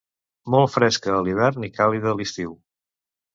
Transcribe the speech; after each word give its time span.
Molt 0.53 0.71
fresca 0.75 1.11
a 1.17 1.19
l'hivern 1.27 1.67
i 1.67 1.69
càlida 1.81 2.11
a 2.13 2.15
l'estiu. 2.23 2.57